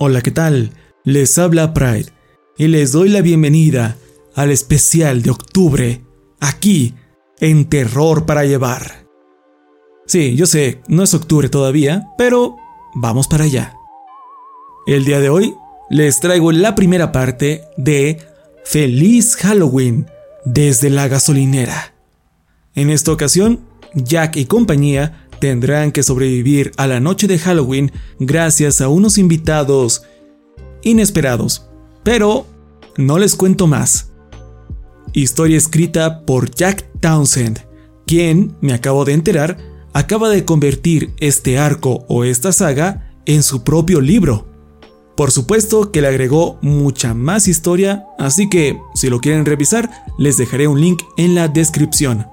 [0.00, 0.70] Hola, ¿qué tal?
[1.02, 2.12] Les habla Pride
[2.56, 3.96] y les doy la bienvenida
[4.36, 6.04] al especial de octubre,
[6.38, 6.94] aquí,
[7.40, 9.08] en Terror para Llevar.
[10.06, 12.58] Sí, yo sé, no es octubre todavía, pero
[12.94, 13.74] vamos para allá.
[14.86, 15.52] El día de hoy
[15.90, 18.18] les traigo la primera parte de
[18.64, 20.06] Feliz Halloween
[20.44, 21.92] desde la gasolinera.
[22.76, 28.80] En esta ocasión, Jack y compañía tendrán que sobrevivir a la noche de Halloween gracias
[28.80, 30.02] a unos invitados
[30.82, 31.68] inesperados.
[32.02, 32.46] Pero
[32.96, 34.12] no les cuento más.
[35.12, 37.60] Historia escrita por Jack Townsend,
[38.06, 39.58] quien, me acabo de enterar,
[39.92, 44.46] acaba de convertir este arco o esta saga en su propio libro.
[45.16, 50.36] Por supuesto que le agregó mucha más historia, así que si lo quieren revisar, les
[50.36, 52.26] dejaré un link en la descripción.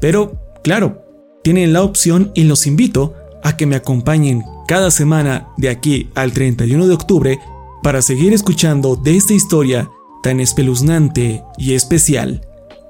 [0.00, 1.05] Pero, claro,
[1.46, 3.14] tienen la opción y los invito
[3.44, 7.38] a que me acompañen cada semana de aquí al 31 de octubre
[7.84, 9.88] para seguir escuchando de esta historia
[10.24, 12.44] tan espeluznante y especial.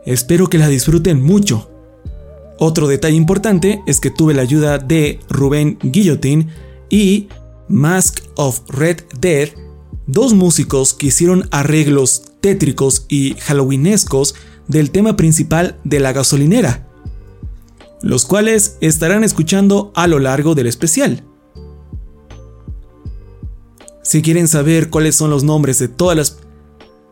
[0.07, 1.71] Espero que la disfruten mucho.
[2.59, 6.49] Otro detalle importante es que tuve la ayuda de Rubén Guillotin
[6.89, 7.29] y
[7.69, 9.51] Mask of Red Dead,
[10.07, 14.35] dos músicos que hicieron arreglos tétricos y halloweenescos
[14.67, 16.86] del tema principal de la gasolinera
[18.03, 21.25] los cuales estarán escuchando a lo largo del especial.
[24.03, 26.39] Si quieren saber cuáles son los nombres de todas las...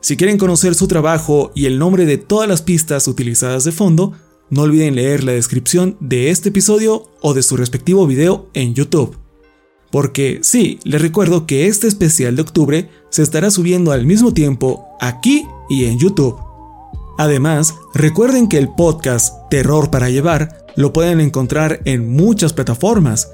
[0.01, 4.13] Si quieren conocer su trabajo y el nombre de todas las pistas utilizadas de fondo,
[4.51, 9.17] no olviden leer la descripción de este episodio o de su respectivo video en YouTube.
[9.91, 14.87] Porque sí, les recuerdo que este especial de octubre se estará subiendo al mismo tiempo
[15.01, 16.54] aquí y en YouTube.
[17.19, 23.31] Además, recuerden que el podcast Terror para Llevar lo pueden encontrar en muchas plataformas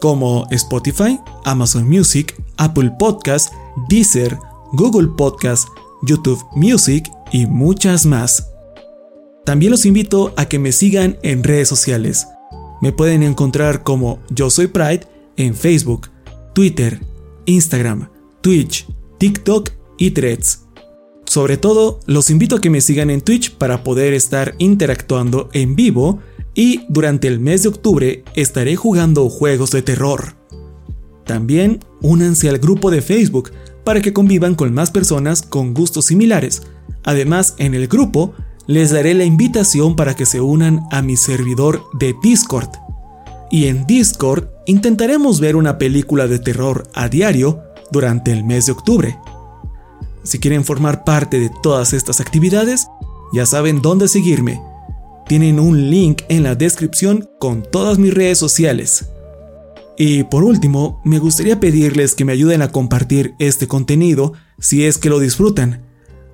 [0.00, 3.52] como Spotify, Amazon Music, Apple Podcast,
[3.88, 4.36] Deezer,
[4.72, 5.68] Google Podcast,
[6.02, 8.48] YouTube Music y muchas más.
[9.44, 12.26] También los invito a que me sigan en redes sociales.
[12.80, 16.08] Me pueden encontrar como Yo Soy Pride en Facebook,
[16.52, 17.00] Twitter,
[17.46, 18.08] Instagram,
[18.40, 18.86] Twitch,
[19.18, 20.64] TikTok y Threads.
[21.32, 25.74] Sobre todo, los invito a que me sigan en Twitch para poder estar interactuando en
[25.74, 26.18] vivo
[26.54, 30.36] y durante el mes de octubre estaré jugando juegos de terror.
[31.24, 33.50] También únanse al grupo de Facebook
[33.82, 36.64] para que convivan con más personas con gustos similares.
[37.02, 38.34] Además, en el grupo
[38.66, 42.68] les daré la invitación para que se unan a mi servidor de Discord.
[43.50, 48.72] Y en Discord intentaremos ver una película de terror a diario durante el mes de
[48.72, 49.16] octubre.
[50.22, 52.86] Si quieren formar parte de todas estas actividades,
[53.32, 54.60] ya saben dónde seguirme
[55.32, 59.06] tienen un link en la descripción con todas mis redes sociales.
[59.96, 64.98] Y por último, me gustaría pedirles que me ayuden a compartir este contenido si es
[64.98, 65.86] que lo disfrutan,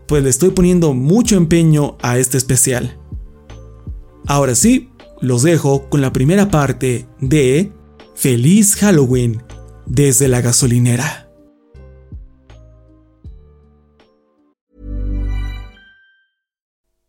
[0.07, 2.99] pues le estoy poniendo mucho empeño a este especial.
[4.27, 7.73] Ahora sí, los dejo con la primera parte de
[8.17, 9.43] Feliz Halloween
[9.87, 11.28] desde la gasolinera.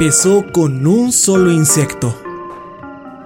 [0.00, 2.14] Empezó con un solo insecto,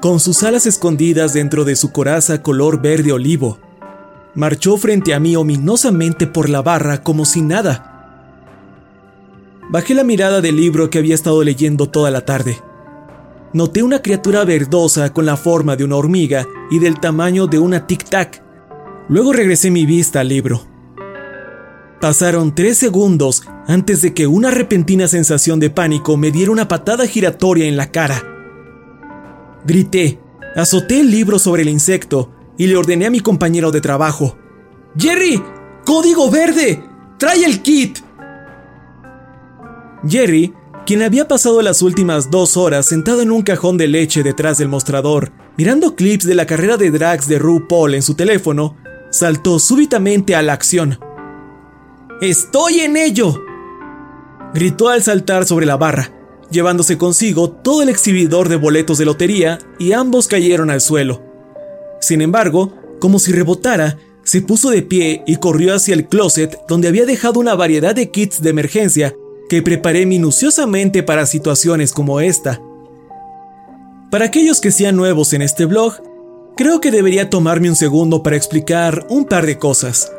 [0.00, 3.58] con sus alas escondidas dentro de su coraza color verde olivo.
[4.34, 8.48] Marchó frente a mí ominosamente por la barra como si nada.
[9.68, 12.58] Bajé la mirada del libro que había estado leyendo toda la tarde.
[13.52, 17.86] Noté una criatura verdosa con la forma de una hormiga y del tamaño de una
[17.86, 18.42] tic-tac.
[19.10, 20.71] Luego regresé mi vista al libro.
[22.02, 27.06] Pasaron tres segundos antes de que una repentina sensación de pánico me diera una patada
[27.06, 28.24] giratoria en la cara.
[29.64, 30.18] Grité,
[30.56, 34.36] azoté el libro sobre el insecto y le ordené a mi compañero de trabajo.
[34.98, 35.40] ¡Jerry!
[35.84, 36.82] ¡Código verde!
[37.20, 38.00] ¡Trae el kit!
[40.04, 40.52] Jerry,
[40.84, 44.66] quien había pasado las últimas dos horas sentado en un cajón de leche detrás del
[44.66, 48.76] mostrador, mirando clips de la carrera de drags de RuPaul en su teléfono,
[49.10, 50.98] saltó súbitamente a la acción.
[52.22, 53.34] ¡Estoy en ello!
[54.54, 56.12] Gritó al saltar sobre la barra,
[56.52, 61.20] llevándose consigo todo el exhibidor de boletos de lotería y ambos cayeron al suelo.
[62.00, 66.86] Sin embargo, como si rebotara, se puso de pie y corrió hacia el closet donde
[66.86, 69.16] había dejado una variedad de kits de emergencia
[69.48, 72.62] que preparé minuciosamente para situaciones como esta.
[74.12, 75.94] Para aquellos que sean nuevos en este blog,
[76.56, 80.12] creo que debería tomarme un segundo para explicar un par de cosas.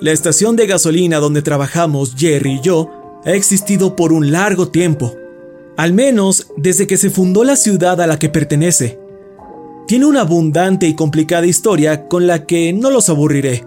[0.00, 5.14] La estación de gasolina donde trabajamos Jerry y yo ha existido por un largo tiempo,
[5.76, 8.98] al menos desde que se fundó la ciudad a la que pertenece.
[9.86, 13.66] Tiene una abundante y complicada historia con la que no los aburriré,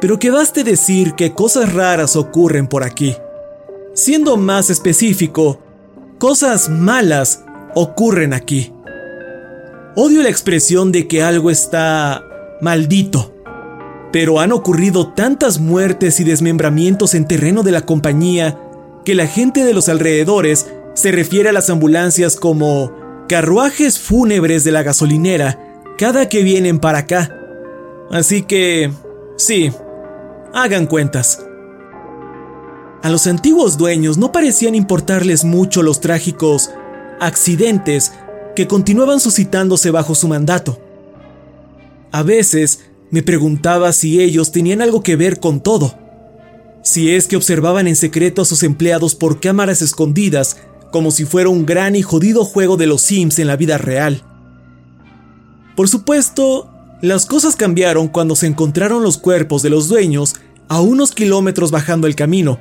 [0.00, 3.14] pero que baste decir que cosas raras ocurren por aquí.
[3.94, 5.60] Siendo más específico,
[6.18, 7.44] cosas malas
[7.76, 8.72] ocurren aquí.
[9.94, 12.24] Odio la expresión de que algo está
[12.60, 13.31] maldito
[14.12, 18.58] pero han ocurrido tantas muertes y desmembramientos en terreno de la compañía
[19.04, 22.92] que la gente de los alrededores se refiere a las ambulancias como
[23.28, 25.58] carruajes fúnebres de la gasolinera
[25.96, 27.34] cada que vienen para acá.
[28.10, 28.92] Así que,
[29.36, 29.72] sí,
[30.52, 31.46] hagan cuentas.
[33.02, 36.70] A los antiguos dueños no parecían importarles mucho los trágicos
[37.20, 38.12] accidentes
[38.54, 40.78] que continuaban suscitándose bajo su mandato.
[42.12, 45.94] A veces, me preguntaba si ellos tenían algo que ver con todo.
[46.82, 50.56] Si es que observaban en secreto a sus empleados por cámaras escondidas,
[50.90, 54.22] como si fuera un gran y jodido juego de los Sims en la vida real.
[55.76, 56.70] Por supuesto,
[57.02, 60.36] las cosas cambiaron cuando se encontraron los cuerpos de los dueños
[60.68, 62.60] a unos kilómetros bajando el camino,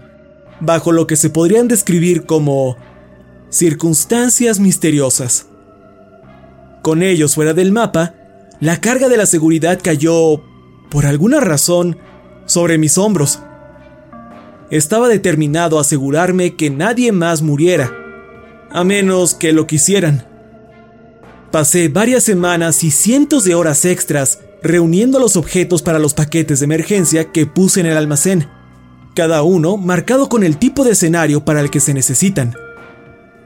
[0.60, 2.76] bajo lo que se podrían describir como
[3.50, 5.46] circunstancias misteriosas.
[6.82, 8.16] Con ellos fuera del mapa,
[8.62, 10.40] la carga de la seguridad cayó,
[10.90, 11.98] por alguna razón,
[12.46, 13.40] sobre mis hombros.
[14.70, 17.92] Estaba determinado a asegurarme que nadie más muriera,
[18.70, 20.28] a menos que lo quisieran.
[21.52, 26.66] Pasé varias semanas y cientos de horas extras reuniendo los objetos para los paquetes de
[26.66, 28.48] emergencia que puse en el almacén,
[29.16, 32.56] cada uno marcado con el tipo de escenario para el que se necesitan.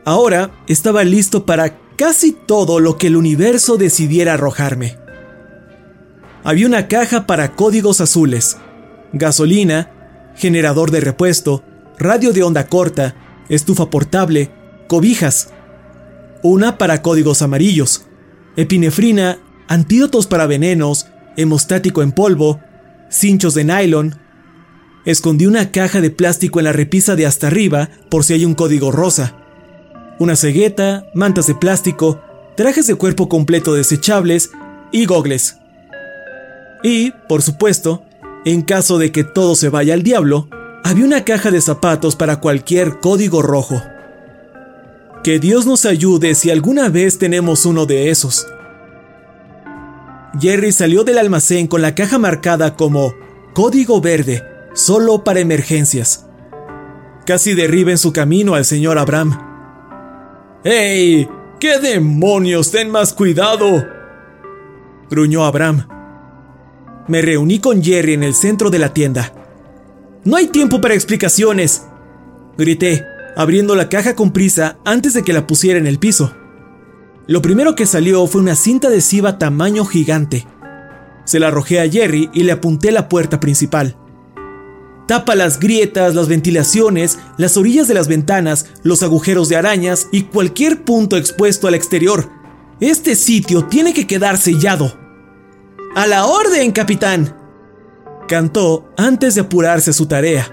[0.03, 5.04] Ahora estaba listo para casi todo lo que el universo decidiera arrojarme
[6.45, 8.57] había una caja para códigos azules,
[9.13, 9.91] gasolina,
[10.35, 11.63] generador de repuesto,
[11.97, 13.15] radio de onda corta,
[13.49, 14.51] estufa portable,
[14.87, 15.49] cobijas.
[16.43, 18.05] Una para códigos amarillos,
[18.57, 22.61] epinefrina, antídotos para venenos, hemostático en polvo,
[23.09, 24.19] cinchos de nylon.
[25.03, 28.53] Escondí una caja de plástico en la repisa de hasta arriba por si hay un
[28.53, 29.35] código rosa.
[30.19, 32.21] Una cegueta, mantas de plástico,
[32.55, 34.51] trajes de cuerpo completo desechables
[34.91, 35.57] y gogles.
[36.85, 38.03] Y, por supuesto,
[38.45, 40.47] en caso de que todo se vaya al diablo,
[40.83, 43.81] había una caja de zapatos para cualquier código rojo.
[45.23, 48.45] Que Dios nos ayude si alguna vez tenemos uno de esos.
[50.39, 53.15] Jerry salió del almacén con la caja marcada como
[53.55, 54.43] Código Verde,
[54.75, 56.27] solo para emergencias.
[57.25, 59.39] Casi derriba en su camino al señor Abraham.
[60.63, 61.27] ¡Ey!
[61.59, 62.69] ¿Qué demonios?
[62.69, 63.83] Ten más cuidado.
[65.09, 65.94] gruñó Abraham.
[67.07, 69.31] Me reuní con Jerry en el centro de la tienda.
[70.23, 71.83] No hay tiempo para explicaciones,
[72.57, 73.03] grité,
[73.35, 76.33] abriendo la caja con prisa antes de que la pusiera en el piso.
[77.27, 80.47] Lo primero que salió fue una cinta adhesiva tamaño gigante.
[81.25, 83.97] Se la arrojé a Jerry y le apunté la puerta principal.
[85.07, 90.23] Tapa las grietas, las ventilaciones, las orillas de las ventanas, los agujeros de arañas y
[90.23, 92.29] cualquier punto expuesto al exterior.
[92.79, 95.04] Este sitio tiene que quedar sellado.
[95.95, 97.33] ¡A la orden, capitán!
[98.27, 100.45] Cantó antes de apurarse a su tarea.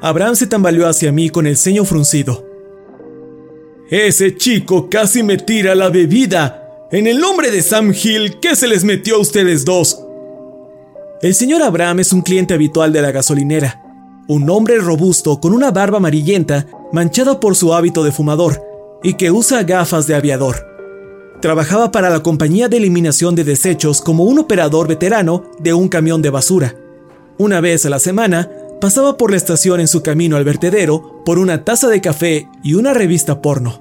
[0.00, 2.46] Abraham se tambaleó hacia mí con el ceño fruncido.
[3.90, 6.86] Ese chico casi me tira la bebida.
[6.90, 10.02] En el nombre de Sam Hill, ¿qué se les metió a ustedes dos?
[11.20, 13.82] El señor Abraham es un cliente habitual de la gasolinera.
[14.28, 18.62] Un hombre robusto con una barba amarillenta manchada por su hábito de fumador
[19.02, 20.67] y que usa gafas de aviador.
[21.40, 26.20] Trabajaba para la compañía de eliminación de desechos como un operador veterano de un camión
[26.20, 26.74] de basura.
[27.38, 31.38] Una vez a la semana, pasaba por la estación en su camino al vertedero por
[31.38, 33.80] una taza de café y una revista porno.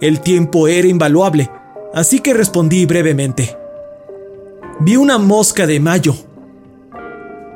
[0.00, 1.50] El tiempo era invaluable,
[1.92, 3.56] así que respondí brevemente.
[4.80, 6.14] Vi una mosca de mayo.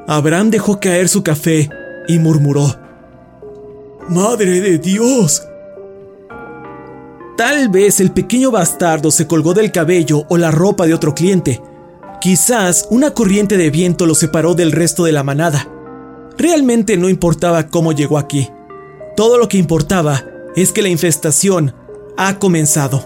[0.09, 1.69] Abraham dejó caer su café
[2.09, 2.67] y murmuró.
[4.09, 5.43] ¡Madre de Dios!
[7.37, 11.61] Tal vez el pequeño bastardo se colgó del cabello o la ropa de otro cliente.
[12.19, 15.69] Quizás una corriente de viento lo separó del resto de la manada.
[16.39, 18.49] Realmente no importaba cómo llegó aquí.
[19.17, 20.25] Todo lo que importaba
[20.55, 21.75] es que la infestación
[22.17, 23.05] ha comenzado.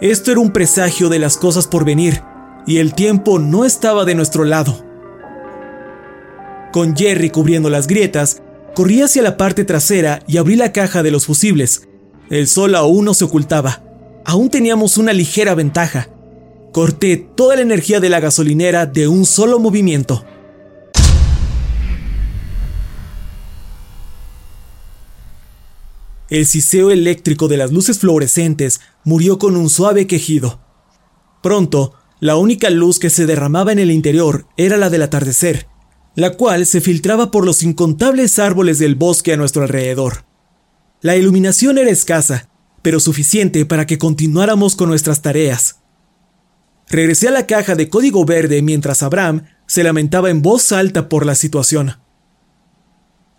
[0.00, 2.22] Esto era un presagio de las cosas por venir,
[2.66, 4.82] y el tiempo no estaba de nuestro lado.
[6.72, 8.40] Con Jerry cubriendo las grietas,
[8.74, 11.89] corrí hacia la parte trasera y abrí la caja de los fusibles.
[12.30, 13.82] El sol aún no se ocultaba.
[14.24, 16.08] Aún teníamos una ligera ventaja.
[16.72, 20.24] Corté toda la energía de la gasolinera de un solo movimiento.
[26.28, 30.60] El siseo eléctrico de las luces fluorescentes murió con un suave quejido.
[31.42, 35.66] Pronto, la única luz que se derramaba en el interior era la del atardecer,
[36.14, 40.29] la cual se filtraba por los incontables árboles del bosque a nuestro alrededor.
[41.02, 42.50] La iluminación era escasa,
[42.82, 45.76] pero suficiente para que continuáramos con nuestras tareas.
[46.88, 51.24] Regresé a la caja de código verde mientras Abraham se lamentaba en voz alta por
[51.24, 51.94] la situación.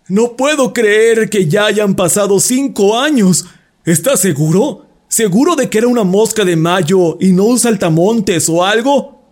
[0.08, 3.46] No puedo creer que ya hayan pasado cinco años.
[3.84, 4.86] ¿Estás seguro?
[5.06, 9.22] ¿Seguro de que era una mosca de mayo y no un saltamontes o algo?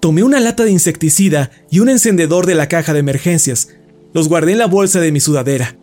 [0.00, 3.68] Tomé una lata de insecticida y un encendedor de la caja de emergencias.
[4.12, 5.76] Los guardé en la bolsa de mi sudadera.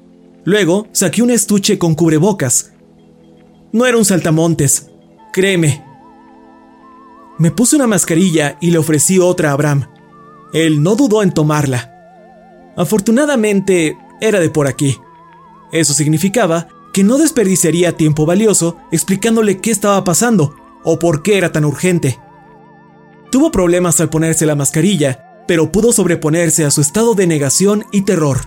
[0.44, 2.72] Luego saqué un estuche con cubrebocas.
[3.72, 4.90] No era un saltamontes,
[5.34, 5.84] créeme.
[7.38, 9.88] Me puse una mascarilla y le ofrecí otra a Abraham.
[10.54, 11.94] Él no dudó en tomarla.
[12.76, 14.98] Afortunadamente, era de por aquí.
[15.72, 21.52] Eso significaba que no desperdiciaría tiempo valioso explicándole qué estaba pasando o por qué era
[21.52, 22.18] tan urgente.
[23.32, 28.02] Tuvo problemas al ponerse la mascarilla, pero pudo sobreponerse a su estado de negación y
[28.02, 28.38] terror.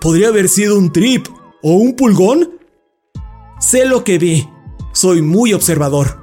[0.00, 1.26] ¿Podría haber sido un trip
[1.62, 2.58] o un pulgón?
[3.58, 4.48] Sé lo que vi.
[4.92, 6.20] Soy muy observador.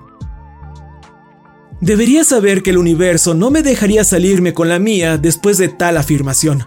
[1.79, 5.97] Debería saber que el universo no me dejaría salirme con la mía después de tal
[5.97, 6.65] afirmación.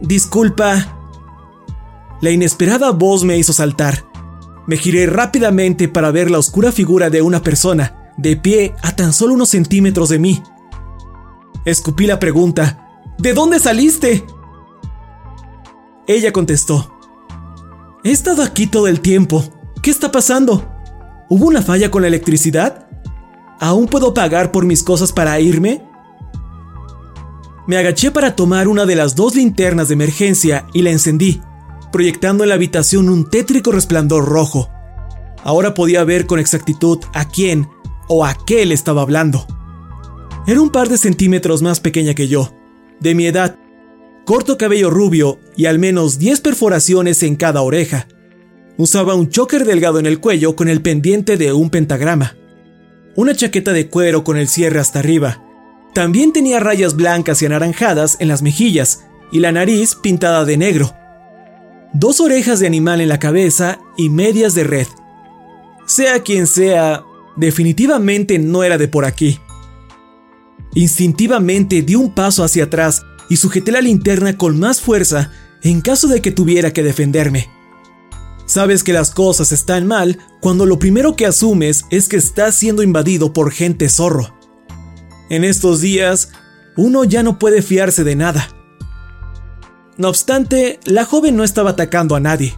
[0.00, 0.98] Disculpa.
[2.20, 4.04] La inesperada voz me hizo saltar.
[4.66, 9.12] Me giré rápidamente para ver la oscura figura de una persona, de pie a tan
[9.12, 10.42] solo unos centímetros de mí.
[11.64, 12.90] Escupí la pregunta.
[13.18, 14.24] ¿De dónde saliste?
[16.08, 16.98] Ella contestó.
[18.02, 19.44] He estado aquí todo el tiempo.
[19.82, 20.66] ¿Qué está pasando?
[21.28, 22.88] ¿Hubo una falla con la electricidad?
[23.60, 25.86] ¿Aún puedo pagar por mis cosas para irme?
[27.66, 31.42] Me agaché para tomar una de las dos linternas de emergencia y la encendí,
[31.92, 34.70] proyectando en la habitación un tétrico resplandor rojo.
[35.44, 37.68] Ahora podía ver con exactitud a quién
[38.08, 39.46] o a qué le estaba hablando.
[40.46, 42.50] Era un par de centímetros más pequeña que yo,
[43.00, 43.58] de mi edad,
[44.28, 48.08] corto cabello rubio y al menos 10 perforaciones en cada oreja.
[48.76, 52.36] Usaba un choker delgado en el cuello con el pendiente de un pentagrama
[53.16, 55.42] una chaqueta de cuero con el cierre hasta arriba.
[55.94, 60.94] También tenía rayas blancas y anaranjadas en las mejillas y la nariz pintada de negro.
[61.94, 64.86] dos orejas de animal en la cabeza y medias de red.
[65.86, 67.02] Sea quien sea,
[67.34, 69.40] definitivamente no era de por aquí.
[70.74, 75.30] Instintivamente di un paso hacia atrás y sujeté la linterna con más fuerza
[75.62, 77.48] en caso de que tuviera que defenderme.
[78.46, 82.82] Sabes que las cosas están mal cuando lo primero que asumes es que estás siendo
[82.82, 84.34] invadido por gente zorro.
[85.28, 86.30] En estos días,
[86.76, 88.48] uno ya no puede fiarse de nada.
[89.98, 92.56] No obstante, la joven no estaba atacando a nadie.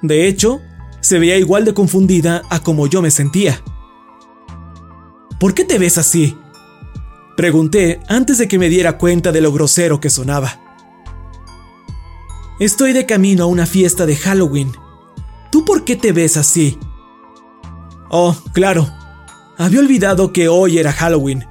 [0.00, 0.62] De hecho,
[1.00, 3.60] se veía igual de confundida a como yo me sentía.
[5.38, 6.38] ¿Por qué te ves así?
[7.36, 10.60] Pregunté antes de que me diera cuenta de lo grosero que sonaba.
[12.60, 14.72] Estoy de camino a una fiesta de Halloween.
[15.50, 16.78] ¿Tú por qué te ves así?
[18.10, 18.88] Oh, claro.
[19.56, 21.46] Había olvidado que hoy era Halloween.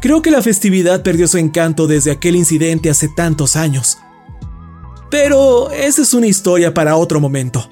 [0.00, 3.98] Creo que la festividad perdió su encanto desde aquel incidente hace tantos años.
[5.10, 7.70] Pero esa es una historia para otro momento.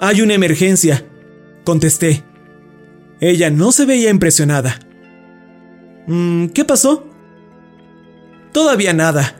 [0.00, 1.06] Hay una emergencia,
[1.64, 2.24] contesté.
[3.20, 4.78] Ella no se veía impresionada.
[6.06, 7.04] Mm, ¿Qué pasó?
[8.52, 9.36] Todavía nada,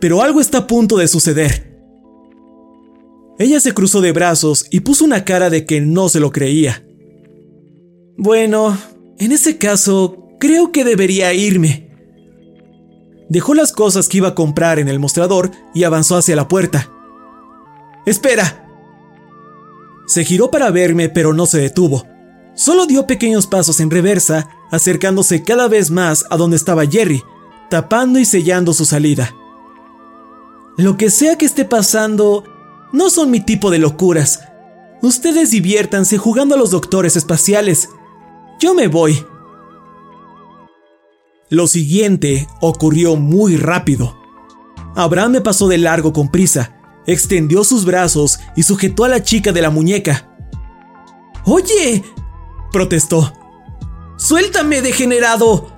[0.00, 1.68] pero algo está a punto de suceder.
[3.38, 6.84] Ella se cruzó de brazos y puso una cara de que no se lo creía.
[8.16, 8.76] Bueno,
[9.18, 11.88] en ese caso, creo que debería irme.
[13.28, 16.90] Dejó las cosas que iba a comprar en el mostrador y avanzó hacia la puerta.
[18.06, 18.66] ¡Espera!
[20.06, 22.06] Se giró para verme, pero no se detuvo.
[22.54, 27.22] Solo dio pequeños pasos en reversa, acercándose cada vez más a donde estaba Jerry,
[27.70, 29.34] tapando y sellando su salida.
[30.76, 32.44] Lo que sea que esté pasando,
[32.92, 34.40] no son mi tipo de locuras.
[35.02, 37.88] Ustedes diviértanse jugando a los doctores espaciales.
[38.60, 39.24] Yo me voy.
[41.50, 44.18] Lo siguiente ocurrió muy rápido.
[44.94, 49.52] Abraham me pasó de largo con prisa, extendió sus brazos y sujetó a la chica
[49.52, 50.28] de la muñeca.
[51.44, 52.02] Oye,
[52.72, 53.32] protestó.
[54.18, 55.70] ¡Suéltame, degenerado!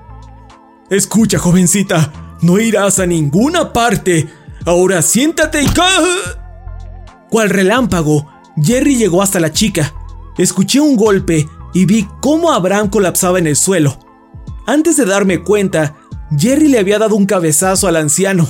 [0.89, 4.29] Escucha, jovencita, no irás a ninguna parte.
[4.65, 5.69] Ahora siéntate y...
[7.29, 8.27] Cual relámpago,
[8.57, 9.95] Jerry llegó hasta la chica.
[10.39, 13.99] Escuché un golpe y vi cómo Abraham colapsaba en el suelo.
[14.67, 15.97] Antes de darme cuenta,
[16.37, 18.49] Jerry le había dado un cabezazo al anciano.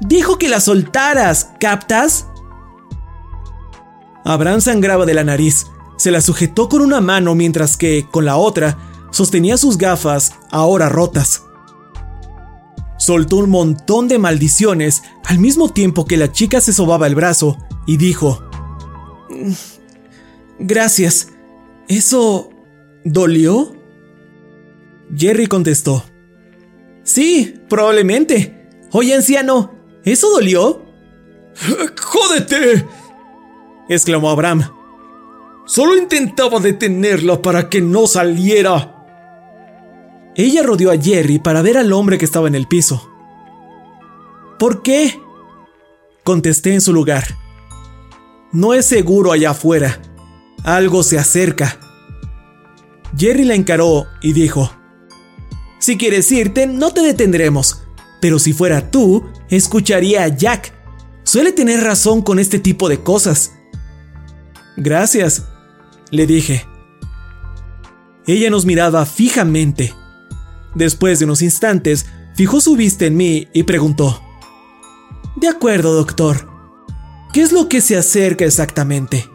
[0.00, 2.28] Dijo que la soltaras, ¿captas?
[4.24, 5.66] Abraham sangraba de la nariz
[6.02, 8.76] se la sujetó con una mano mientras que, con la otra,
[9.12, 11.44] sostenía sus gafas, ahora rotas.
[12.98, 17.56] Soltó un montón de maldiciones al mismo tiempo que la chica se sobaba el brazo
[17.86, 18.42] y dijo,
[19.30, 19.52] mm,
[20.58, 21.28] Gracias.
[21.86, 22.50] ¿Eso...
[23.04, 23.72] dolió?
[25.16, 26.02] Jerry contestó,
[27.04, 28.68] Sí, probablemente.
[28.90, 29.72] Oye, anciano,
[30.04, 30.84] ¿eso dolió?
[32.00, 32.88] ¡Jódete!
[33.88, 34.81] exclamó Abraham.
[35.74, 39.06] Solo intentaba detenerla para que no saliera.
[40.34, 43.10] Ella rodeó a Jerry para ver al hombre que estaba en el piso.
[44.58, 45.18] ¿Por qué?
[46.24, 47.24] Contesté en su lugar.
[48.52, 49.98] No es seguro allá afuera.
[50.62, 51.80] Algo se acerca.
[53.16, 54.70] Jerry la encaró y dijo,
[55.78, 57.82] Si quieres irte, no te detendremos,
[58.20, 60.74] pero si fuera tú, escucharía a Jack.
[61.22, 63.52] Suele tener razón con este tipo de cosas.
[64.76, 65.46] Gracias,
[66.12, 66.68] le dije.
[68.26, 69.92] Ella nos miraba fijamente.
[70.76, 74.22] Después de unos instantes, fijó su vista en mí y preguntó,
[75.34, 76.48] De acuerdo, doctor.
[77.32, 79.26] ¿Qué es lo que se acerca exactamente?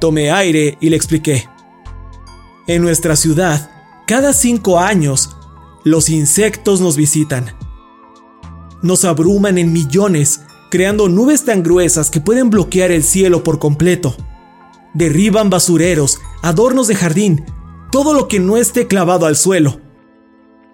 [0.00, 1.48] Tomé aire y le expliqué.
[2.68, 3.70] En nuestra ciudad,
[4.06, 5.36] cada cinco años,
[5.82, 7.56] los insectos nos visitan.
[8.82, 14.16] Nos abruman en millones, creando nubes tan gruesas que pueden bloquear el cielo por completo
[14.94, 17.44] derriban basureros, adornos de jardín,
[17.92, 19.80] todo lo que no esté clavado al suelo.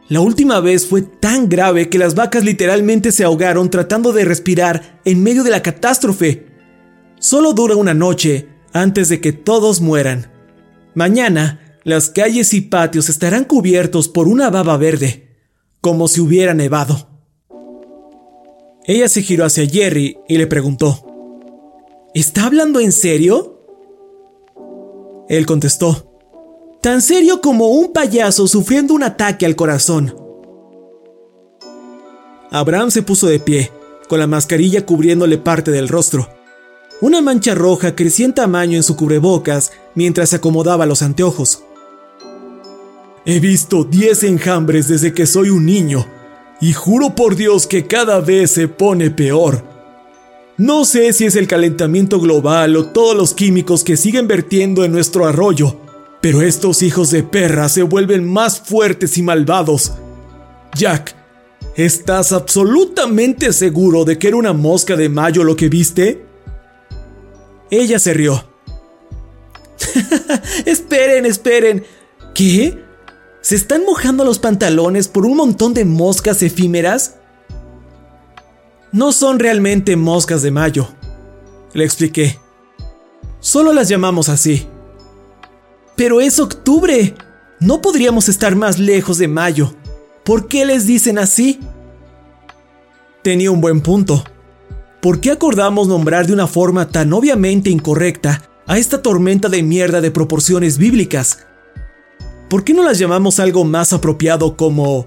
[0.08, 5.00] La última vez fue tan grave que las vacas literalmente se ahogaron tratando de respirar
[5.04, 6.46] en medio de la catástrofe.
[7.20, 10.32] Solo dura una noche antes de que todos mueran.
[10.94, 15.38] Mañana, las calles y patios estarán cubiertos por una baba verde,
[15.80, 17.08] como si hubiera nevado.
[18.84, 21.06] Ella se giró hacia Jerry y le preguntó,
[22.14, 23.59] ¿Está hablando en serio?
[25.30, 26.10] Él contestó,
[26.82, 30.12] tan serio como un payaso sufriendo un ataque al corazón.
[32.50, 33.70] Abraham se puso de pie,
[34.08, 36.28] con la mascarilla cubriéndole parte del rostro.
[37.00, 41.62] Una mancha roja crecía en tamaño en su cubrebocas mientras se acomodaba los anteojos.
[43.24, 46.08] He visto diez enjambres desde que soy un niño,
[46.60, 49.62] y juro por Dios que cada vez se pone peor,
[50.60, 54.92] No sé si es el calentamiento global o todos los químicos que siguen vertiendo en
[54.92, 55.80] nuestro arroyo,
[56.20, 59.92] pero estos hijos de perra se vuelven más fuertes y malvados.
[60.76, 61.16] Jack,
[61.76, 66.26] ¿estás absolutamente seguro de que era una mosca de mayo lo que viste?
[67.70, 68.44] Ella se rió.
[70.66, 71.84] esperen, esperen.
[72.34, 72.84] ¿Qué?
[73.40, 77.14] ¿Se están mojando los pantalones por un montón de moscas efímeras?
[78.92, 80.88] No son realmente moscas de mayo,
[81.74, 82.38] le expliqué.
[83.38, 84.66] Solo las llamamos así.
[85.96, 87.14] Pero es octubre.
[87.60, 89.74] No podríamos estar más lejos de mayo.
[90.24, 91.60] ¿Por qué les dicen así?
[93.22, 94.24] Tenía un buen punto.
[95.00, 100.00] ¿Por qué acordamos nombrar de una forma tan obviamente incorrecta a esta tormenta de mierda
[100.00, 101.46] de proporciones bíblicas?
[102.48, 105.06] ¿Por qué no las llamamos algo más apropiado como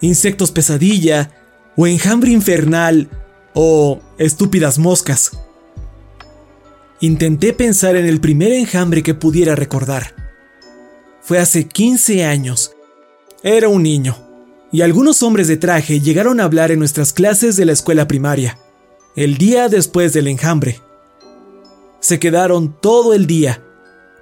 [0.00, 1.30] insectos pesadilla,
[1.76, 3.08] o enjambre infernal,
[3.54, 5.32] o estúpidas moscas?
[7.00, 10.14] Intenté pensar en el primer enjambre que pudiera recordar.
[11.22, 12.72] Fue hace 15 años.
[13.42, 14.16] Era un niño,
[14.72, 18.58] y algunos hombres de traje llegaron a hablar en nuestras clases de la escuela primaria,
[19.16, 20.80] el día después del enjambre.
[22.00, 23.62] Se quedaron todo el día,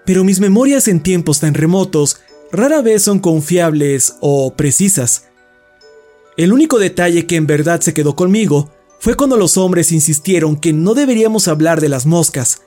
[0.07, 5.28] pero mis memorias en tiempos tan remotos rara vez son confiables o precisas.
[6.39, 8.71] El único detalle que en verdad se quedó conmigo
[9.01, 12.63] fue cuando los hombres insistieron que no deberíamos hablar de las moscas,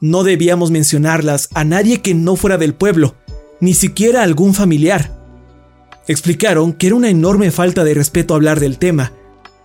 [0.00, 3.16] no debíamos mencionarlas a nadie que no fuera del pueblo,
[3.60, 5.12] ni siquiera a algún familiar.
[6.06, 9.12] Explicaron que era una enorme falta de respeto hablar del tema,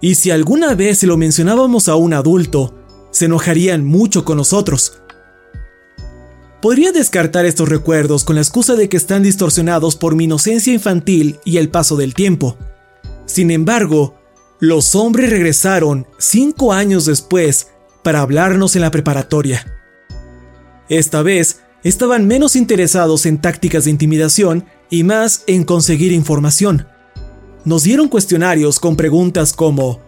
[0.02, 2.74] y si alguna vez se lo mencionábamos a un adulto,
[3.12, 5.04] se enojarían mucho con nosotros.
[6.64, 11.40] Podría descartar estos recuerdos con la excusa de que están distorsionados por mi inocencia infantil
[11.46, 12.58] y el paso del tiempo.
[13.32, 14.14] Sin embargo,
[14.60, 17.70] los hombres regresaron cinco años después
[18.04, 19.66] para hablarnos en la preparatoria.
[20.90, 26.88] Esta vez, estaban menos interesados en tácticas de intimidación y más en conseguir información.
[27.64, 30.02] Nos dieron cuestionarios con preguntas como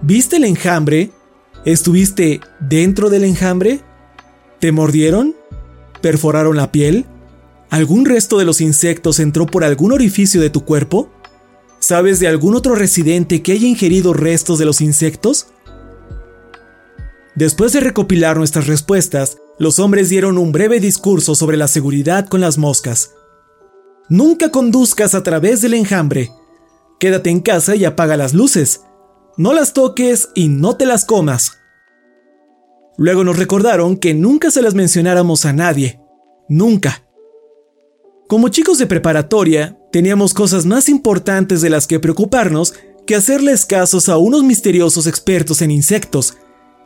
[0.00, 1.10] ¿Viste el enjambre?
[1.66, 3.80] ¿Estuviste dentro del enjambre?
[4.60, 5.36] ¿Te mordieron?
[6.00, 7.04] ¿Perforaron la piel?
[7.68, 11.10] ¿Algún resto de los insectos entró por algún orificio de tu cuerpo?
[11.80, 15.46] ¿Sabes de algún otro residente que haya ingerido restos de los insectos?
[17.34, 22.42] Después de recopilar nuestras respuestas, los hombres dieron un breve discurso sobre la seguridad con
[22.42, 23.14] las moscas.
[24.10, 26.30] Nunca conduzcas a través del enjambre.
[26.98, 28.82] Quédate en casa y apaga las luces.
[29.38, 31.56] No las toques y no te las comas.
[32.98, 35.98] Luego nos recordaron que nunca se las mencionáramos a nadie.
[36.50, 37.06] Nunca.
[38.28, 42.74] Como chicos de preparatoria, teníamos cosas más importantes de las que preocuparnos
[43.06, 46.36] que hacerles casos a unos misteriosos expertos en insectos.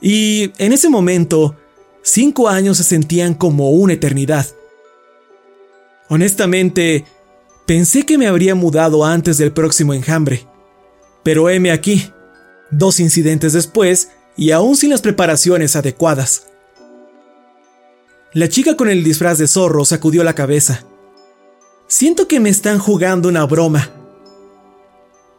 [0.00, 1.56] Y en ese momento,
[2.02, 4.46] cinco años se sentían como una eternidad.
[6.08, 7.04] Honestamente,
[7.66, 10.46] pensé que me habría mudado antes del próximo enjambre.
[11.22, 12.10] Pero heme aquí,
[12.70, 16.46] dos incidentes después, y aún sin las preparaciones adecuadas.
[18.32, 20.84] La chica con el disfraz de zorro sacudió la cabeza.
[21.86, 23.90] Siento que me están jugando una broma.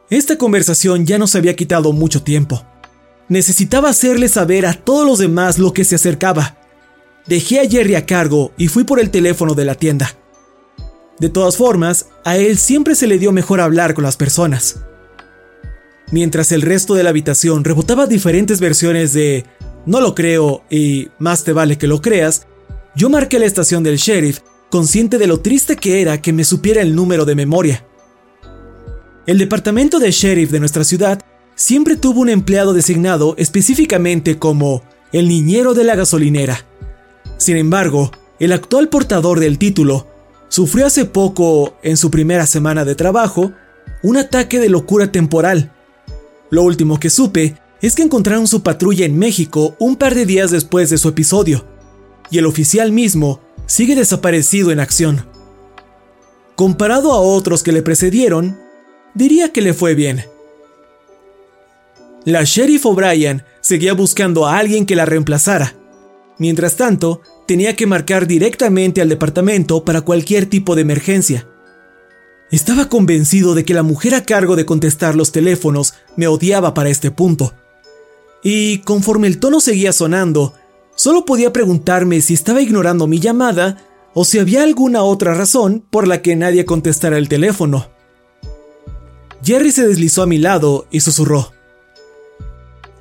[0.09, 2.63] Esta conversación ya nos había quitado mucho tiempo.
[3.27, 6.57] Necesitaba hacerle saber a todos los demás lo que se acercaba.
[7.25, 10.15] Dejé a Jerry a cargo y fui por el teléfono de la tienda.
[11.19, 14.81] De todas formas, a él siempre se le dio mejor hablar con las personas.
[16.11, 19.45] Mientras el resto de la habitación rebotaba diferentes versiones de
[19.87, 22.45] no lo creo y más te vale que lo creas,
[22.95, 24.39] yo marqué la estación del sheriff,
[24.75, 27.85] consciente de lo triste que era que me supiera el número de memoria.
[29.25, 31.21] El departamento de sheriff de nuestra ciudad
[31.55, 34.83] siempre tuvo un empleado designado específicamente como
[35.13, 36.65] el niñero de la gasolinera.
[37.37, 40.07] Sin embargo, el actual portador del título
[40.49, 43.53] sufrió hace poco, en su primera semana de trabajo,
[44.03, 45.71] un ataque de locura temporal
[46.49, 50.51] lo último que supe es que encontraron su patrulla en México un par de días
[50.51, 51.65] después de su episodio,
[52.29, 55.25] y el oficial mismo sigue desaparecido en acción.
[56.55, 58.57] Comparado a otros que le precedieron,
[59.13, 60.25] diría que le fue bien.
[62.23, 65.75] La sheriff O'Brien seguía buscando a alguien que la reemplazara.
[66.37, 71.47] Mientras tanto, tenía que marcar directamente al departamento para cualquier tipo de emergencia.
[72.51, 76.89] Estaba convencido de que la mujer a cargo de contestar los teléfonos me odiaba para
[76.89, 77.53] este punto.
[78.43, 80.53] Y conforme el tono seguía sonando,
[81.05, 83.77] solo podía preguntarme si estaba ignorando mi llamada
[84.15, 87.91] o si había alguna otra razón por la que nadie contestara el teléfono.
[89.43, 91.51] Jerry se deslizó a mi lado y susurró.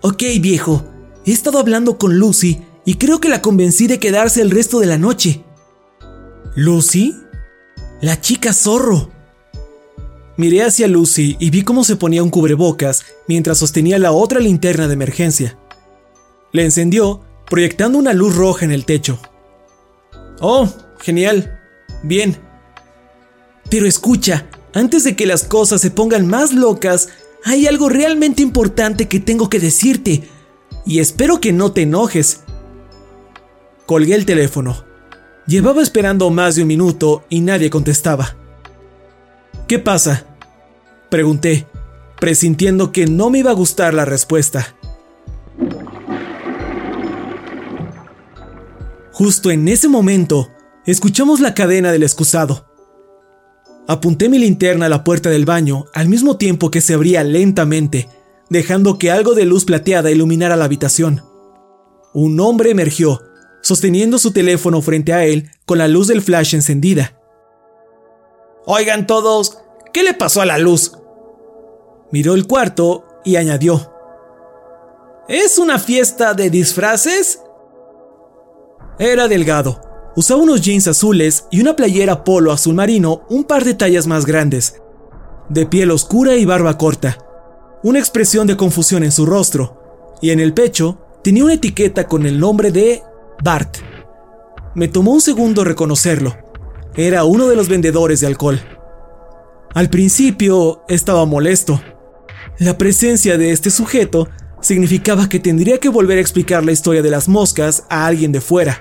[0.03, 0.85] Ok, viejo,
[1.25, 4.87] He estado hablando con Lucy y creo que la convencí de quedarse el resto de
[4.87, 5.43] la noche.
[6.55, 7.17] ¿Lucy?
[8.03, 9.09] La chica zorro.
[10.37, 14.89] Miré hacia Lucy y vi cómo se ponía un cubrebocas mientras sostenía la otra linterna
[14.89, 15.59] de emergencia.
[16.53, 19.19] La encendió, proyectando una luz roja en el techo.
[20.41, 20.69] Oh,
[21.01, 21.61] genial.
[22.03, 22.37] Bien.
[23.71, 27.09] Pero escucha, antes de que las cosas se pongan más locas,
[27.45, 30.29] hay algo realmente importante que tengo que decirte.
[30.87, 32.41] Y espero que no te enojes.
[33.87, 34.85] Colgué el teléfono.
[35.47, 38.37] Llevaba esperando más de un minuto y nadie contestaba.
[39.69, 40.27] ¿Qué pasa?
[41.11, 41.67] Pregunté,
[42.19, 44.75] presintiendo que no me iba a gustar la respuesta.
[49.15, 50.51] Justo en ese momento,
[50.87, 52.67] escuchamos la cadena del excusado.
[53.87, 58.09] Apunté mi linterna a la puerta del baño al mismo tiempo que se abría lentamente,
[58.51, 61.23] dejando que algo de luz plateada iluminara la habitación.
[62.13, 63.23] Un hombre emergió,
[63.63, 67.17] sosteniendo su teléfono frente a él con la luz del flash encendida.
[68.67, 69.59] Oigan todos,
[69.93, 70.91] ¿qué le pasó a la luz?
[72.11, 73.93] Miró el cuarto y añadió.
[75.29, 77.44] ¿Es una fiesta de disfraces?
[78.99, 79.81] Era delgado,
[80.15, 84.25] usaba unos jeans azules y una playera polo azul marino un par de tallas más
[84.25, 84.81] grandes,
[85.49, 87.19] de piel oscura y barba corta,
[87.83, 92.25] una expresión de confusión en su rostro, y en el pecho tenía una etiqueta con
[92.25, 93.03] el nombre de
[93.43, 93.79] Bart.
[94.75, 96.37] Me tomó un segundo reconocerlo.
[96.95, 98.61] Era uno de los vendedores de alcohol.
[99.75, 101.81] Al principio estaba molesto.
[102.59, 104.29] La presencia de este sujeto
[104.65, 108.41] significaba que tendría que volver a explicar la historia de las moscas a alguien de
[108.41, 108.81] fuera.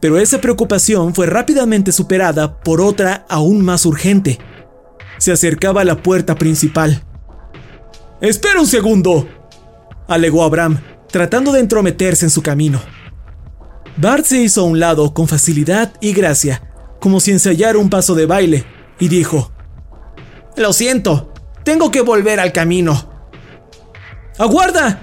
[0.00, 4.38] Pero esa preocupación fue rápidamente superada por otra aún más urgente.
[5.18, 7.04] Se acercaba a la puerta principal.
[8.22, 9.28] ¡Espera un segundo!
[10.08, 10.80] alegó Abraham,
[11.10, 12.80] tratando de entrometerse en su camino.
[13.98, 16.62] Bart se hizo a un lado con facilidad y gracia,
[16.98, 18.64] como si ensayara un paso de baile,
[18.98, 19.52] y dijo,
[20.56, 21.30] Lo siento,
[21.62, 23.11] tengo que volver al camino.
[24.38, 25.02] ¡Aguarda!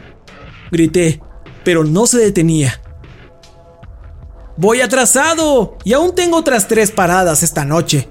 [0.72, 1.22] grité,
[1.64, 2.82] pero no se detenía.
[4.58, 8.10] Voy atrasado y aún tengo otras tres paradas esta noche.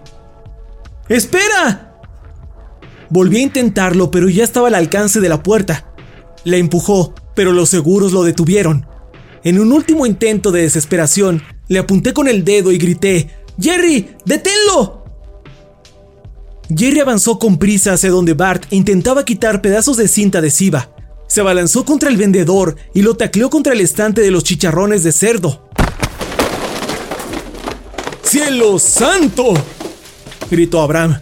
[1.09, 2.01] ¡Espera!
[3.11, 5.93] Volví a intentarlo, pero ya estaba al alcance de la puerta.
[6.45, 8.87] La empujó, pero los seguros lo detuvieron.
[9.45, 15.05] En un último intento de desesperación, le apunté con el dedo y grité, Jerry, deténlo.
[16.75, 20.91] Jerry avanzó con prisa hacia donde Bart intentaba quitar pedazos de cinta adhesiva.
[21.29, 25.13] Se abalanzó contra el vendedor y lo tacleó contra el estante de los chicharrones de
[25.13, 25.69] cerdo.
[28.23, 29.55] ¡Cielo santo!
[30.51, 31.21] gritó Abraham.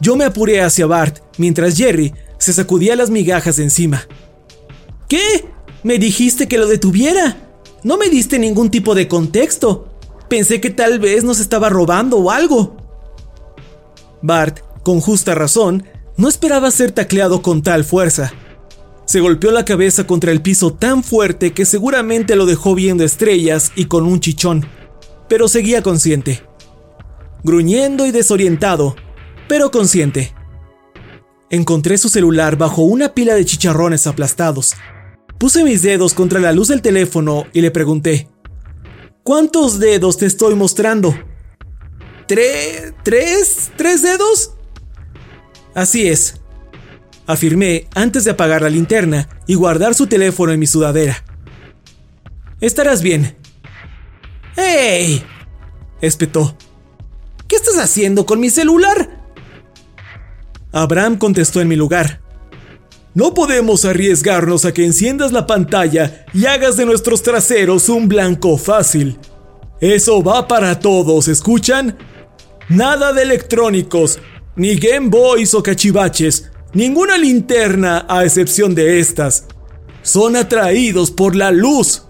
[0.00, 4.06] Yo me apuré hacia Bart mientras Jerry se sacudía las migajas de encima.
[5.08, 5.46] ¿Qué?
[5.82, 7.36] Me dijiste que lo detuviera.
[7.82, 9.88] No me diste ningún tipo de contexto.
[10.28, 12.76] Pensé que tal vez nos estaba robando o algo.
[14.22, 15.84] Bart, con justa razón,
[16.16, 18.32] no esperaba ser tacleado con tal fuerza.
[19.10, 23.72] Se golpeó la cabeza contra el piso tan fuerte que seguramente lo dejó viendo estrellas
[23.74, 24.64] y con un chichón,
[25.28, 26.44] pero seguía consciente.
[27.42, 28.94] Gruñendo y desorientado,
[29.48, 30.32] pero consciente.
[31.50, 34.74] Encontré su celular bajo una pila de chicharrones aplastados.
[35.38, 38.28] Puse mis dedos contra la luz del teléfono y le pregunté,
[39.24, 41.18] ¿Cuántos dedos te estoy mostrando?
[42.28, 42.94] ¿Tres?
[43.02, 43.72] ¿Tres?
[43.76, 44.52] ¿Tres dedos?
[45.74, 46.40] Así es,
[47.30, 51.24] afirmé antes de apagar la linterna y guardar su teléfono en mi sudadera.
[52.60, 53.36] Estarás bien.
[54.56, 55.24] ¡Hey!
[56.00, 56.56] espetó.
[57.48, 59.20] ¿Qué estás haciendo con mi celular?
[60.72, 62.20] Abraham contestó en mi lugar.
[63.12, 68.56] No podemos arriesgarnos a que enciendas la pantalla y hagas de nuestros traseros un blanco
[68.56, 69.18] fácil.
[69.80, 71.98] Eso va para todos, ¿escuchan?
[72.68, 74.20] Nada de electrónicos,
[74.54, 79.46] ni Game Boys o cachivaches, ninguna linterna a excepción de estas.
[80.02, 82.04] Son atraídos por la luz.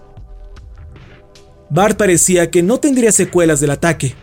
[1.69, 4.15] Bart parecía que no tendría secuelas del ataque.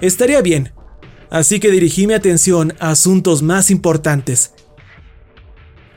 [0.00, 0.72] Estaría bien.
[1.30, 4.52] Así que dirigí mi atención a asuntos más importantes.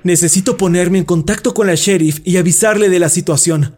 [0.04, 3.76] Necesito ponerme en contacto con la sheriff y avisarle de la situación.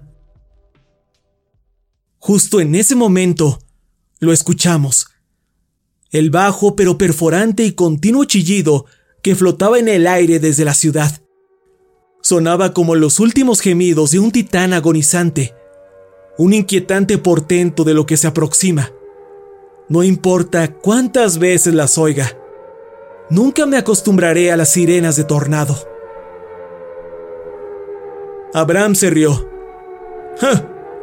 [2.17, 3.60] Justo en ese momento,
[4.19, 5.08] lo escuchamos.
[6.12, 8.86] El bajo pero perforante y continuo chillido
[9.21, 11.12] que flotaba en el aire desde la ciudad.
[12.21, 15.55] Sonaba como los últimos gemidos de un titán agonizante,
[16.38, 18.91] un inquietante portento de lo que se aproxima.
[19.88, 22.38] No importa cuántas veces las oiga,
[23.29, 25.75] nunca me acostumbraré a las sirenas de tornado.
[28.53, 29.49] Abraham se rió,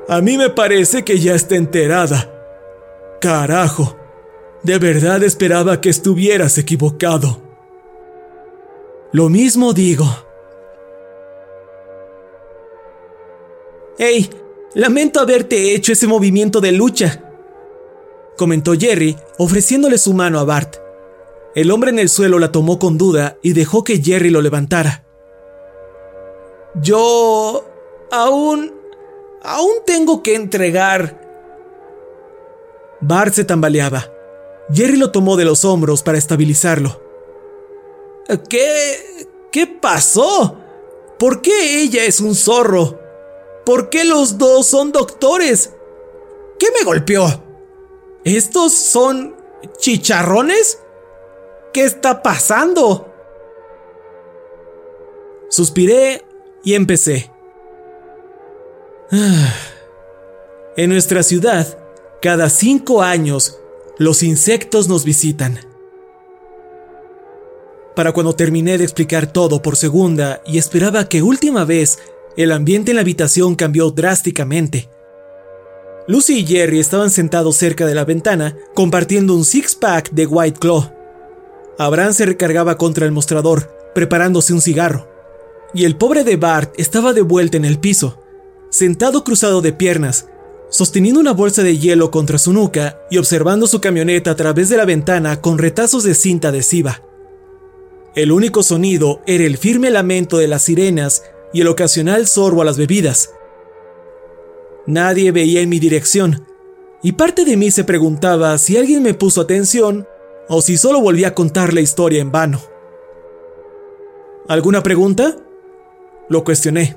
[0.09, 2.33] A mí me parece que ya está enterada.
[3.21, 3.97] Carajo,
[4.63, 7.46] de verdad esperaba que estuvieras equivocado.
[9.17, 10.05] Lo mismo digo.
[13.97, 14.29] Hey,
[14.75, 17.25] lamento haberte hecho ese movimiento de lucha,
[18.37, 20.77] comentó Jerry, ofreciéndole su mano a Bart.
[21.55, 25.07] El hombre en el suelo la tomó con duda y dejó que Jerry lo levantara.
[26.83, 27.67] Yo...
[28.13, 28.75] aún...
[29.43, 31.23] aún tengo que entregar...
[33.01, 34.13] Bart se tambaleaba.
[34.71, 37.06] Jerry lo tomó de los hombros para estabilizarlo.
[38.49, 39.29] ¿Qué...
[39.53, 40.59] qué pasó?
[41.19, 43.01] ¿Por qué ella es un zorro?
[43.65, 45.73] ¿Por qué los dos son doctores?
[46.59, 47.27] ¿Qué me golpeó?
[48.25, 49.37] ¿Estos son
[49.79, 50.79] chicharrones?
[51.73, 53.13] ¿Qué está pasando?
[55.49, 56.25] Suspiré
[56.65, 57.31] y empecé.
[60.79, 61.79] En nuestra ciudad,
[62.21, 63.59] cada cinco años,
[63.97, 65.59] los insectos nos visitan.
[67.97, 71.99] Para cuando terminé de explicar todo por segunda y esperaba que última vez,
[72.37, 74.91] el ambiente en la habitación cambió drásticamente.
[76.07, 80.93] Lucy y Jerry estaban sentados cerca de la ventana, compartiendo un six-pack de White Claw.
[81.79, 85.09] Abraham se recargaba contra el mostrador, preparándose un cigarro.
[85.73, 88.23] Y el pobre de Bart estaba de vuelta en el piso,
[88.69, 90.29] sentado cruzado de piernas,
[90.69, 94.77] sosteniendo una bolsa de hielo contra su nuca y observando su camioneta a través de
[94.77, 97.06] la ventana con retazos de cinta adhesiva.
[98.17, 102.65] El único sonido era el firme lamento de las sirenas y el ocasional sorbo a
[102.65, 103.35] las bebidas.
[104.87, 106.47] Nadie veía en mi dirección,
[107.03, 110.09] y parte de mí se preguntaba si alguien me puso atención
[110.49, 112.63] o si solo volví a contar la historia en vano.
[114.49, 115.37] ¿Alguna pregunta?
[116.31, 116.97] Lo cuestioné.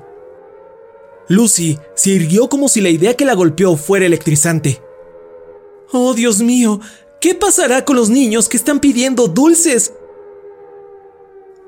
[1.28, 4.80] Lucy se irguió como si la idea que la golpeó fuera electrizante.
[5.92, 6.80] Oh, Dios mío,
[7.20, 9.92] ¿qué pasará con los niños que están pidiendo dulces?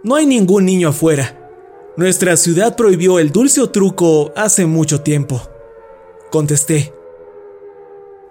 [0.04, 1.38] No hay ningún niño afuera.
[1.96, 5.42] Nuestra ciudad prohibió el dulce o truco hace mucho tiempo.
[6.30, 6.92] Contesté.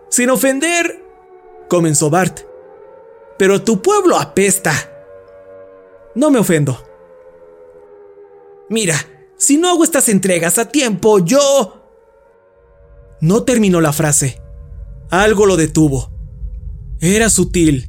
[0.09, 1.01] Sin ofender,
[1.69, 2.41] comenzó Bart.
[3.37, 4.73] Pero tu pueblo apesta.
[6.15, 6.83] No me ofendo.
[8.69, 8.95] Mira,
[9.37, 11.77] si no hago estas entregas a tiempo, yo...
[13.21, 14.41] No terminó la frase.
[15.09, 16.11] Algo lo detuvo.
[16.99, 17.87] Era sutil,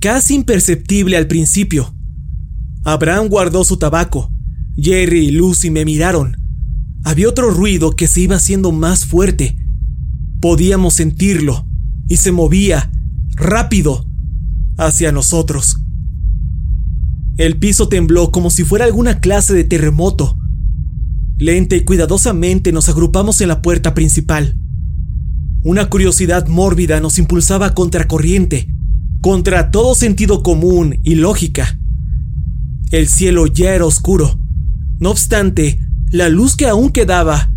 [0.00, 1.94] casi imperceptible al principio.
[2.84, 4.32] Abraham guardó su tabaco.
[4.76, 6.36] Jerry y Lucy me miraron.
[7.04, 9.56] Había otro ruido que se iba haciendo más fuerte.
[10.40, 11.66] Podíamos sentirlo,
[12.08, 12.90] y se movía,
[13.34, 14.06] rápido,
[14.76, 15.76] hacia nosotros.
[17.36, 20.38] El piso tembló como si fuera alguna clase de terremoto.
[21.38, 24.56] Lenta y cuidadosamente nos agrupamos en la puerta principal.
[25.62, 28.68] Una curiosidad mórbida nos impulsaba contra corriente,
[29.20, 31.78] contra todo sentido común y lógica.
[32.90, 34.38] El cielo ya era oscuro.
[34.98, 37.52] No obstante, la luz que aún quedaba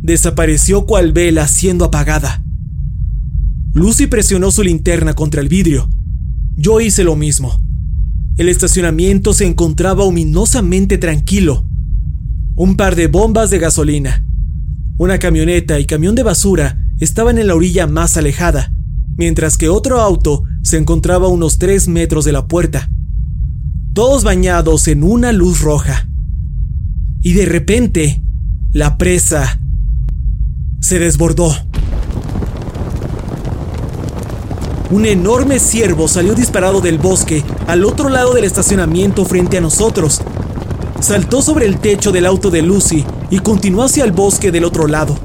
[0.00, 2.42] desapareció cual vela siendo apagada.
[3.74, 5.90] Lucy presionó su linterna contra el vidrio.
[6.56, 7.60] Yo hice lo mismo.
[8.36, 11.66] El estacionamiento se encontraba ominosamente tranquilo
[12.56, 14.24] un par de bombas de gasolina.
[14.96, 18.72] Una camioneta y camión de basura estaban en la orilla más alejada,
[19.18, 22.88] mientras que otro auto se encontraba a unos tres metros de la puerta,
[23.96, 26.06] todos bañados en una luz roja.
[27.22, 28.22] Y de repente,
[28.74, 29.58] la presa
[30.80, 31.56] se desbordó.
[34.90, 40.20] Un enorme ciervo salió disparado del bosque al otro lado del estacionamiento frente a nosotros
[41.00, 44.88] saltó sobre el techo del auto de Lucy y continuó hacia el bosque del otro
[44.88, 45.16] lado.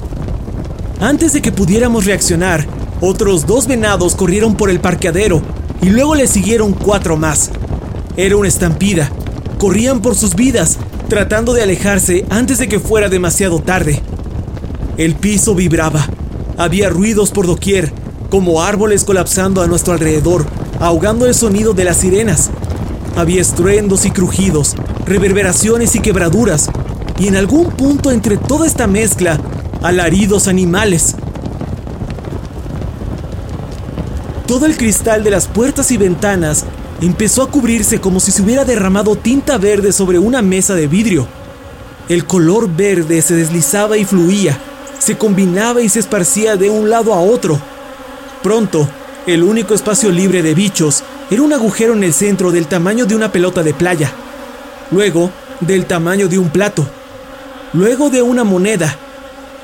[1.02, 2.66] Antes de que pudiéramos reaccionar,
[3.02, 5.42] otros dos venados corrieron por el parqueadero
[5.82, 7.52] y luego le siguieron cuatro más.
[8.22, 9.10] Era una estampida.
[9.58, 10.78] Corrían por sus vidas,
[11.10, 14.00] tratando de alejarse antes de que fuera demasiado tarde.
[14.96, 16.08] El piso vibraba.
[16.56, 17.92] Había ruidos por doquier,
[18.30, 20.46] como árboles colapsando a nuestro alrededor,
[20.80, 22.52] ahogando el sonido de las sirenas.
[23.16, 24.76] Había estruendos y crujidos,
[25.08, 26.70] reverberaciones y quebraduras,
[27.18, 29.40] y en algún punto entre toda esta mezcla,
[29.82, 31.16] alaridos animales.
[34.46, 36.66] Todo el cristal de las puertas y ventanas
[37.02, 41.28] empezó a cubrirse como si se hubiera derramado tinta verde sobre una mesa de vidrio.
[42.08, 44.58] El color verde se deslizaba y fluía,
[45.00, 47.60] se combinaba y se esparcía de un lado a otro.
[48.44, 48.88] Pronto,
[49.28, 53.16] el único espacio libre de bichos era un agujero en el centro del tamaño de
[53.16, 54.12] una pelota de playa
[54.92, 55.32] luego
[55.62, 56.86] del tamaño de un plato,
[57.74, 58.96] luego de una moneda,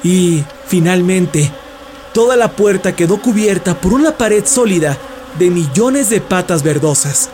[0.04, 1.52] Y, finalmente,
[2.14, 4.96] toda la puerta quedó cubierta por una pared sólida
[5.40, 7.30] de millones de patas verdosas.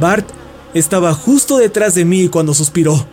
[0.00, 0.28] Bart
[0.74, 3.06] estaba justo detrás de mí cuando suspiró.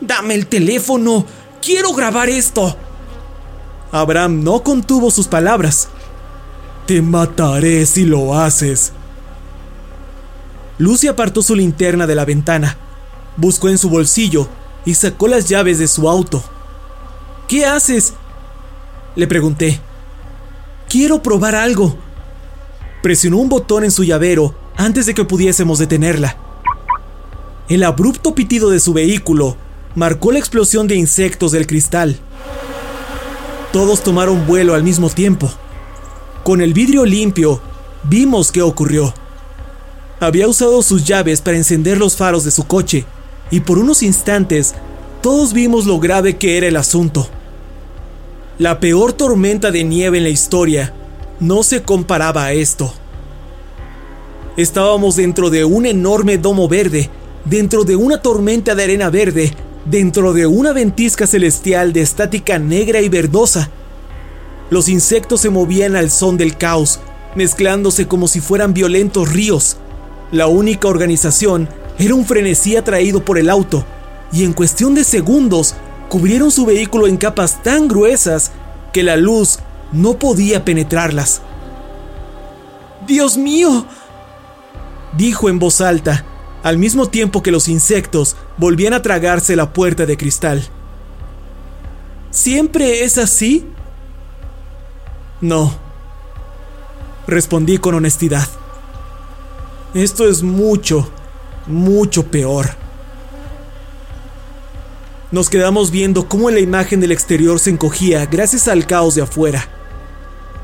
[0.00, 1.24] Dame el teléfono,
[1.62, 2.76] quiero grabar esto.
[3.92, 5.88] Abraham no contuvo sus palabras.
[6.86, 8.92] Te mataré si lo haces.
[10.78, 12.76] Lucy apartó su linterna de la ventana,
[13.36, 14.48] buscó en su bolsillo
[14.84, 16.42] y sacó las llaves de su auto.
[17.46, 18.14] ¿Qué haces?
[19.14, 19.80] Le pregunté.
[20.90, 21.94] Quiero probar algo.
[23.00, 26.36] Presionó un botón en su llavero antes de que pudiésemos detenerla.
[27.68, 29.56] El abrupto pitido de su vehículo
[29.94, 32.18] marcó la explosión de insectos del cristal.
[33.72, 35.48] Todos tomaron vuelo al mismo tiempo.
[36.42, 37.62] Con el vidrio limpio,
[38.02, 39.14] vimos qué ocurrió.
[40.18, 43.04] Había usado sus llaves para encender los faros de su coche,
[43.52, 44.74] y por unos instantes
[45.22, 47.28] todos vimos lo grave que era el asunto.
[48.60, 50.92] La peor tormenta de nieve en la historia
[51.40, 52.92] no se comparaba a esto.
[54.58, 57.08] Estábamos dentro de un enorme domo verde,
[57.46, 59.54] dentro de una tormenta de arena verde,
[59.86, 63.70] dentro de una ventisca celestial de estática negra y verdosa.
[64.68, 67.00] Los insectos se movían al son del caos,
[67.34, 69.78] mezclándose como si fueran violentos ríos.
[70.32, 71.66] La única organización
[71.98, 73.86] era un frenesí atraído por el auto,
[74.30, 75.76] y en cuestión de segundos
[76.10, 78.50] cubrieron su vehículo en capas tan gruesas
[78.92, 79.60] que la luz
[79.92, 81.40] no podía penetrarlas.
[83.06, 83.86] ¡Dios mío!
[85.16, 86.24] dijo en voz alta,
[86.62, 90.62] al mismo tiempo que los insectos volvían a tragarse la puerta de cristal.
[92.30, 93.66] ¿Siempre es así?
[95.40, 95.72] No,
[97.26, 98.46] respondí con honestidad.
[99.94, 101.08] Esto es mucho,
[101.66, 102.70] mucho peor.
[105.32, 109.68] Nos quedamos viendo cómo la imagen del exterior se encogía gracias al caos de afuera.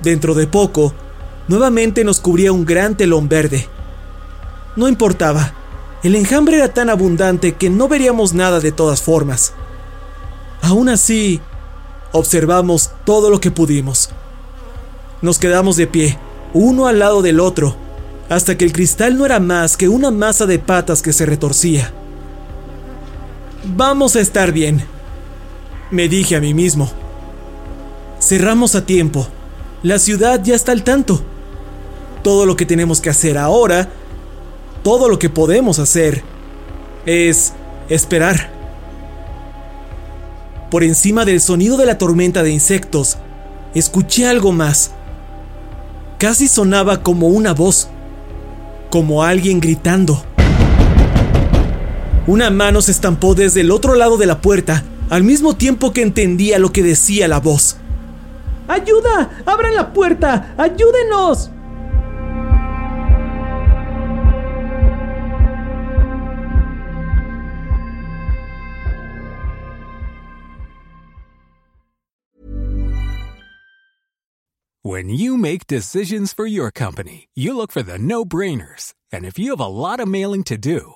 [0.02, 0.92] Dentro de poco,
[1.46, 3.68] nuevamente nos cubría un gran telón verde.
[4.74, 5.54] No importaba.
[6.02, 9.52] El enjambre era tan abundante que no veríamos nada de todas formas.
[10.62, 11.40] Aún así,
[12.10, 14.10] observamos todo lo que pudimos.
[15.22, 16.18] Nos quedamos de pie,
[16.54, 17.76] uno al lado del otro,
[18.28, 21.92] hasta que el cristal no era más que una masa de patas que se retorcía.
[23.74, 24.82] Vamos a estar bien,
[25.90, 26.90] me dije a mí mismo.
[28.20, 29.26] Cerramos a tiempo.
[29.82, 31.22] La ciudad ya está al tanto.
[32.22, 33.88] Todo lo que tenemos que hacer ahora
[34.86, 36.22] todo lo que podemos hacer
[37.06, 37.54] es
[37.88, 38.52] esperar.
[40.70, 43.18] Por encima del sonido de la tormenta de insectos,
[43.74, 44.92] escuché algo más.
[46.18, 47.88] Casi sonaba como una voz,
[48.88, 50.22] como alguien gritando.
[52.26, 56.02] Una mano se estampó desde el otro lado de la puerta, al mismo tiempo que
[56.02, 57.76] entendía lo que decía la voz.
[58.66, 59.30] ¡Ayuda!
[59.46, 60.52] ¡Abran la puerta!
[60.58, 61.50] ¡Ayúdenos!
[74.82, 78.94] When you make decisions for your company, you look for the no-brainers.
[79.12, 80.95] And if you have a lot of mailing to do,